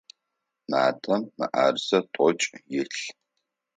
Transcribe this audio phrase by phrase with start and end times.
[0.71, 2.43] Матэм мыӏэрысэ тӏокӏ
[2.79, 3.01] илъ.